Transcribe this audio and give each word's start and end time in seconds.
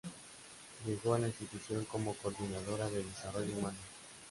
Llegó 0.83 1.13
a 1.13 1.19
la 1.19 1.27
institución 1.27 1.85
como 1.85 2.15
coordinadora 2.15 2.89
de 2.89 3.03
desarrollo 3.03 3.55
humana. 3.55 3.77